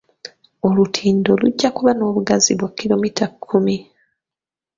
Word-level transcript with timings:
Olutindo 0.67 1.29
lujja 1.41 1.69
kuba 1.75 1.91
n'obugazi 1.95 2.51
bwa 2.57 2.69
kkiromita 2.71 3.25
kkumi. 3.31 3.77